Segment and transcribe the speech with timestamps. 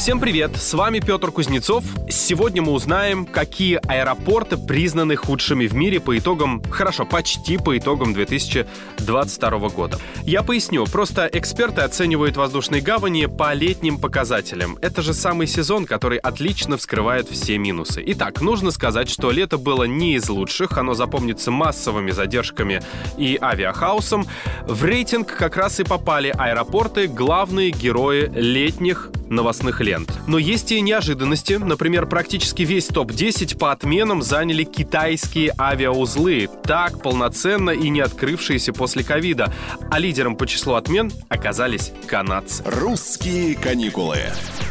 [0.00, 1.84] Всем привет, с вами Петр Кузнецов.
[2.08, 8.14] Сегодня мы узнаем, какие аэропорты признаны худшими в мире по итогам, хорошо, почти по итогам
[8.14, 9.98] 2022 года.
[10.22, 14.78] Я поясню, просто эксперты оценивают воздушные гавани по летним показателям.
[14.80, 18.02] Это же самый сезон, который отлично вскрывает все минусы.
[18.06, 22.82] Итак, нужно сказать, что лето было не из лучших, оно запомнится массовыми задержками
[23.18, 24.26] и авиахаусом.
[24.66, 30.12] В рейтинг как раз и попали аэропорты, главные герои летних новостных лент.
[30.26, 31.54] Но есть и неожиданности.
[31.54, 39.02] Например, практически весь топ-10 по отменам заняли китайские авиаузлы, так полноценно и не открывшиеся после
[39.02, 39.52] ковида.
[39.90, 42.62] А лидером по числу отмен оказались канадцы.
[42.64, 44.18] «Русские каникулы».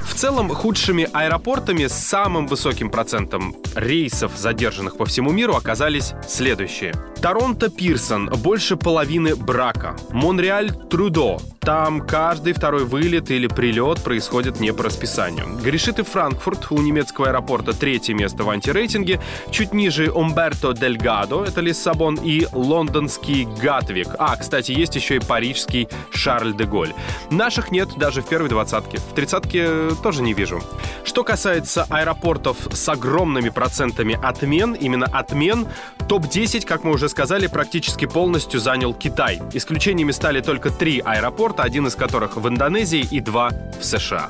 [0.03, 6.93] В целом, худшими аэропортами с самым высоким процентом рейсов, задержанных по всему миру, оказались следующие.
[7.21, 9.95] Торонто Пирсон– больше половины брака.
[10.11, 15.45] Монреаль Трудо– там каждый второй вылет или прилет происходит не по расписанию.
[15.61, 19.20] Грешит и Франкфурт, у немецкого аэропорта третье место в антирейтинге.
[19.51, 24.07] Чуть ниже Умберто Дельгадо, это Лиссабон, и лондонский Гатвик.
[24.17, 26.93] А, кстати, есть еще и парижский Шарль де Голь.
[27.29, 28.98] Наших нет даже в первой двадцатке.
[28.98, 30.63] В тридцатке тоже не вижу.
[31.04, 35.67] Что касается аэропортов с огромными процентами отмен, именно отмен,
[36.07, 39.41] топ-10, как мы уже сказали, практически полностью занял Китай.
[39.54, 44.29] Исключениями стали только три аэропорта, один из которых в Индонезии и два в США.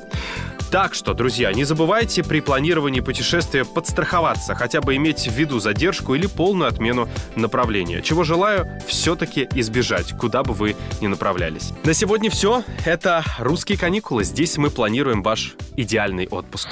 [0.72, 6.14] Так что, друзья, не забывайте при планировании путешествия подстраховаться, хотя бы иметь в виду задержку
[6.14, 8.04] или полную отмену направления.
[8.04, 11.72] Чего желаю все-таки избежать, куда бы вы ни направлялись.
[11.84, 12.64] На сегодня все.
[12.86, 14.24] Это «Русские каникулы».
[14.24, 16.70] Здесь мы планируем ваш идеальный отпуск.